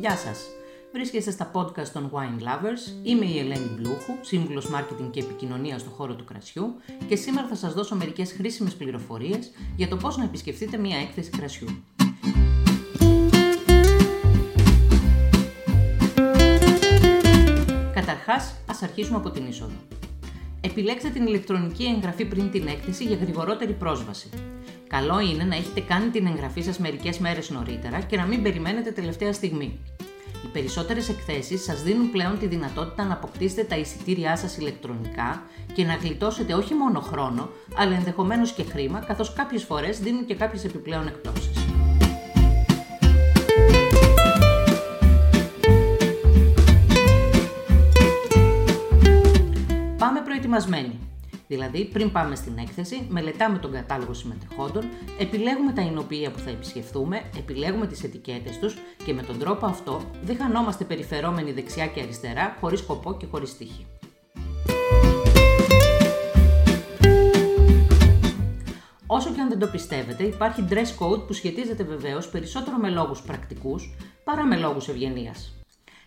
Γεια 0.00 0.16
σας! 0.16 0.46
Βρίσκεστε 0.92 1.30
στα 1.30 1.50
podcast 1.54 1.88
των 1.92 2.10
Wine 2.14 2.42
Lovers. 2.42 3.02
Είμαι 3.02 3.24
η 3.24 3.38
Ελένη 3.38 3.70
Μπλούχου, 3.76 4.12
σύμβουλος 4.20 4.70
marketing 4.74 5.10
και 5.10 5.20
επικοινωνία 5.20 5.78
στον 5.78 5.92
χώρο 5.92 6.14
του 6.14 6.24
κρασιού 6.24 6.74
και 7.08 7.16
σήμερα 7.16 7.46
θα 7.48 7.54
σας 7.54 7.74
δώσω 7.74 7.96
μερικές 7.96 8.32
χρήσιμες 8.32 8.74
πληροφορίες 8.74 9.50
για 9.76 9.88
το 9.88 9.96
πώς 9.96 10.16
να 10.16 10.24
επισκεφτείτε 10.24 10.76
μια 10.76 10.98
έκθεση 10.98 11.30
κρασιού. 11.30 11.68
Καταρχάς, 17.94 18.54
ας 18.66 18.82
αρχίσουμε 18.82 19.16
από 19.16 19.30
την 19.30 19.46
είσοδο. 19.46 19.95
Επιλέξτε 20.70 21.08
την 21.08 21.26
ηλεκτρονική 21.26 21.84
εγγραφή 21.84 22.24
πριν 22.24 22.50
την 22.50 22.66
έκθεση 22.66 23.04
για 23.04 23.16
γρηγορότερη 23.16 23.72
πρόσβαση. 23.72 24.28
Καλό 24.86 25.20
είναι 25.20 25.44
να 25.44 25.54
έχετε 25.56 25.80
κάνει 25.80 26.08
την 26.08 26.26
εγγραφή 26.26 26.60
σας 26.62 26.78
μερικές 26.78 27.18
μέρες 27.18 27.50
νωρίτερα 27.50 28.00
και 28.00 28.16
να 28.16 28.24
μην 28.24 28.42
περιμένετε 28.42 28.90
τελευταία 28.90 29.32
στιγμή. 29.32 29.78
Οι 30.44 30.48
περισσότερες 30.52 31.08
εκθέσεις 31.08 31.62
σας 31.62 31.82
δίνουν 31.82 32.10
πλέον 32.10 32.38
τη 32.38 32.46
δυνατότητα 32.46 33.04
να 33.04 33.12
αποκτήσετε 33.12 33.62
τα 33.64 33.76
εισιτήριά 33.76 34.36
σας 34.36 34.56
ηλεκτρονικά 34.56 35.42
και 35.74 35.84
να 35.84 35.94
γλιτώσετε 35.94 36.54
όχι 36.54 36.74
μόνο 36.74 37.00
χρόνο, 37.00 37.50
αλλά 37.76 37.94
ενδεχομένως 37.94 38.52
και 38.52 38.62
χρήμα, 38.62 38.98
καθώς 38.98 39.32
κάποιες 39.32 39.64
φορές 39.64 39.98
δίνουν 39.98 40.26
και 40.26 40.34
κάποιες 40.34 40.64
επιπλέον 40.64 41.06
εκπτώσεις. 41.06 41.55
Πάμε 50.56 50.68
προετοιμασμένοι. 50.68 51.08
Δηλαδή, 51.48 51.84
πριν 51.84 52.12
πάμε 52.12 52.34
στην 52.34 52.58
έκθεση, 52.58 53.06
μελετάμε 53.08 53.58
τον 53.58 53.72
κατάλογο 53.72 54.14
συμμετεχόντων, 54.14 54.84
επιλέγουμε 55.18 55.72
τα 55.72 55.82
εινοποιεία 55.82 56.30
που 56.30 56.38
θα 56.38 56.50
επισκεφθούμε, 56.50 57.30
επιλέγουμε 57.38 57.86
τις 57.86 58.02
ετικέτες 58.04 58.58
τους 58.58 58.76
και 59.04 59.12
με 59.12 59.22
τον 59.22 59.38
τρόπο 59.38 59.66
αυτό 59.66 60.00
δεν 60.22 60.36
χανόμαστε 60.36 60.84
περιφερόμενοι 60.84 61.52
δεξιά 61.52 61.86
και 61.86 62.00
αριστερά, 62.00 62.56
χωρίς 62.60 62.78
σκοπό 62.78 63.16
και 63.16 63.26
χωρίς 63.26 63.56
τύχη. 63.56 63.86
Όσο 69.06 69.32
και 69.32 69.40
αν 69.40 69.48
δεν 69.48 69.58
το 69.58 69.66
πιστεύετε, 69.66 70.24
υπάρχει 70.24 70.64
dress 70.70 71.04
code 71.04 71.26
που 71.26 71.32
σχετίζεται 71.32 71.84
βεβαίως 71.84 72.28
περισσότερο 72.28 72.76
με 72.76 72.90
λόγους 72.90 73.22
πρακτικούς 73.22 73.94
παρά 74.24 74.46
με 74.46 74.56
λόγους 74.56 74.88
ευγενίας. 74.88 75.54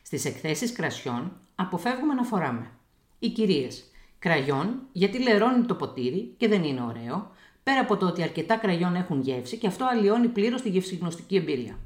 Στις 0.01 0.25
εκθέσεις 0.25 0.71
κρασιών 0.71 1.31
αποφεύγουμε 1.55 2.13
να 2.13 2.23
φοράμε. 2.23 2.71
Οι 3.19 3.29
κυρίες 3.29 3.83
Κραγιόν, 4.19 4.79
γιατί 4.91 5.19
λερώνει 5.19 5.65
το 5.65 5.75
ποτήρι 5.75 6.33
και 6.37 6.47
δεν 6.47 6.63
είναι 6.63 6.81
ωραίο, 6.81 7.31
πέρα 7.63 7.79
από 7.79 7.97
το 7.97 8.05
ότι 8.05 8.23
αρκετά 8.23 8.55
κραγιόν 8.55 8.95
έχουν 8.95 9.21
γεύση 9.21 9.57
και 9.57 9.67
αυτό 9.67 9.85
αλλοιώνει 9.85 10.27
πλήρως 10.27 10.61
τη 10.61 10.69
γευσηγνωστική 10.69 11.35
εμπειρία. 11.35 11.79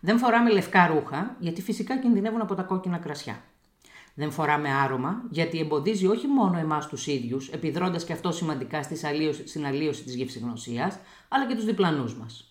Δεν 0.00 0.18
φοράμε 0.18 0.50
λευκά 0.50 0.86
ρούχα, 0.86 1.36
γιατί 1.38 1.62
φυσικά 1.62 1.98
κινδυνεύουν 1.98 2.40
από 2.40 2.54
τα 2.54 2.62
κόκκινα 2.62 2.98
κρασιά. 2.98 3.42
Δεν 4.14 4.30
φοράμε 4.30 4.68
άρωμα, 4.70 5.22
γιατί 5.30 5.58
εμποδίζει 5.58 6.06
όχι 6.06 6.26
μόνο 6.26 6.58
εμάς 6.58 6.86
τους 6.86 7.06
ίδιους, 7.06 7.48
επιδρώντας 7.48 8.04
και 8.04 8.12
αυτό 8.12 8.32
σημαντικά 8.32 8.82
στην 9.44 9.66
αλλίωση 9.66 10.02
της 10.02 10.14
γευσηγνωσία, 10.14 11.00
αλλά 11.28 11.46
και 11.46 11.54
τους 11.54 11.64
διπλανούς 11.64 12.14
μας. 12.16 12.49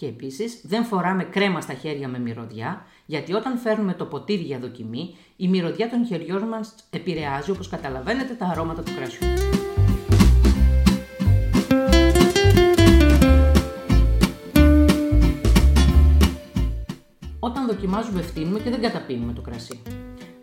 Και 0.00 0.06
επίσης 0.06 0.60
δεν 0.64 0.84
φοράμε 0.84 1.24
κρέμα 1.24 1.60
στα 1.60 1.74
χέρια 1.74 2.08
με 2.08 2.18
μυρωδιά, 2.18 2.86
γιατί 3.06 3.32
όταν 3.32 3.58
φέρνουμε 3.58 3.94
το 3.94 4.04
ποτήρι 4.04 4.42
για 4.42 4.58
δοκιμή, 4.58 5.16
η 5.36 5.48
μυρωδιά 5.48 5.90
των 5.90 6.06
χεριών 6.06 6.42
μας 6.48 6.74
επηρεάζει, 6.90 7.50
όπως 7.50 7.68
καταλαβαίνετε, 7.68 8.34
τα 8.34 8.46
αρώματα 8.46 8.82
του 8.82 8.92
κρασιού. 8.96 9.26
Όταν 17.38 17.66
δοκιμάζουμε 17.66 18.22
φτύνουμε 18.22 18.58
και 18.58 18.70
δεν 18.70 18.80
καταπίνουμε 18.80 19.32
το 19.32 19.40
κρασί. 19.40 19.82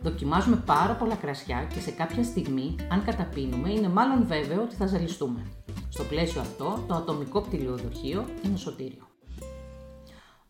Δοκιμάζουμε 0.01 0.63
πάρα 0.65 0.93
πολλά 0.93 1.15
κρασιά 1.15 1.67
και 1.73 1.79
σε 1.79 1.91
κάποια 1.91 2.23
στιγμή, 2.23 2.75
αν 2.89 3.03
καταπίνουμε, 3.03 3.71
είναι 3.71 3.89
μάλλον 3.89 4.27
βέβαιο 4.27 4.61
ότι 4.61 4.75
θα 4.75 4.85
ζαλιστούμε. 4.85 5.45
Στο 5.89 6.03
πλαίσιο 6.03 6.41
αυτό, 6.41 6.83
το 6.87 6.93
ατομικό 6.93 7.41
κτηλιοδοχείο 7.41 8.25
είναι 8.45 8.57
σωτήριο. 8.57 9.14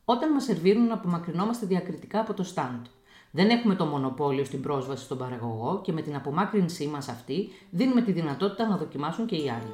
Όταν 0.06 0.32
μας 0.32 0.44
σερβίρουν, 0.44 0.92
απομακρυνόμαστε 0.92 1.66
διακριτικά 1.66 2.20
από 2.20 2.34
το 2.34 2.44
στάντ. 2.44 2.86
Δεν 3.32 3.50
έχουμε 3.50 3.76
το 3.76 3.86
μονοπόλιο 3.86 4.44
στην 4.46 4.62
πρόσβαση 4.62 5.04
στον 5.04 5.18
παραγωγό 5.18 5.82
και 5.84 5.92
με 5.92 6.02
την 6.02 6.16
απομάκρυνσή 6.16 6.88
μας 6.88 7.08
αυτή 7.08 7.50
δίνουμε 7.70 8.02
τη 8.02 8.12
δυνατότητα 8.12 8.68
να 8.68 8.78
δοκιμάσουν 8.78 9.26
και 9.26 9.36
οι 9.36 9.50
άλλοι. 9.50 9.74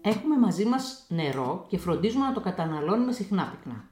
Έχουμε 0.00 0.38
μαζί 0.38 0.64
μας 0.64 1.04
νερό 1.08 1.64
και 1.68 1.78
φροντίζουμε 1.78 2.26
να 2.26 2.32
το 2.32 2.40
καταναλώνουμε 2.40 3.12
συχνά 3.12 3.54
πυκνά. 3.56 3.84